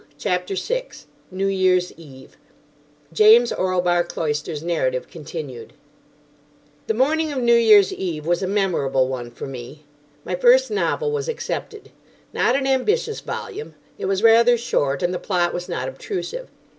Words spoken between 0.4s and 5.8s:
6 NEW YEAR'S EVE (James Orlebar Cloyster's narrative continued)